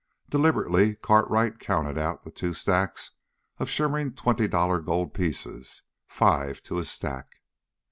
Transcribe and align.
Deliberately 0.31 0.95
Cartwright 0.95 1.59
counted 1.59 1.95
out 1.95 2.23
the 2.23 2.31
two 2.31 2.55
stacks 2.55 3.11
of 3.59 3.69
shimmering 3.69 4.13
twenty 4.15 4.47
dollar 4.47 4.79
gold 4.79 5.13
pieces, 5.13 5.83
five 6.07 6.59
to 6.63 6.79
a 6.79 6.83
stack. 6.85 7.33